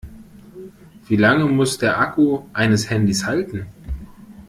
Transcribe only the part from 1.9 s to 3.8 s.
Akku eines Handys halten?